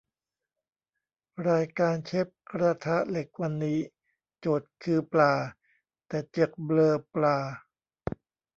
[1.49, 3.79] รายการเชฟกระทะเหล็กวันนี้
[4.39, 5.33] โจทย์คือปลา
[6.07, 7.37] แต่เจือกเบลอปลา